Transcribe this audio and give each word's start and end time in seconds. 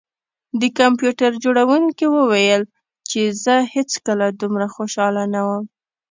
د 0.59 0.63
کمپیوټر 0.79 1.31
جوړونکي 1.43 2.05
وویل 2.17 2.61
چې 3.09 3.21
زه 3.43 3.55
هیڅکله 3.73 4.25
دومره 4.41 4.67
خوشحاله 4.75 5.23
نه 5.33 5.41
وم 5.47 5.63